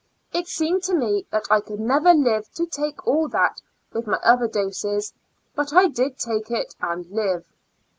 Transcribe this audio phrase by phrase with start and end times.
[0.33, 3.61] It seemed to me that I could never live to take all that
[3.93, 5.13] with my other doses,
[5.53, 7.45] but I did take it and live.